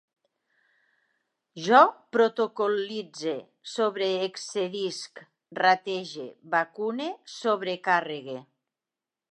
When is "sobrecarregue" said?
7.39-8.41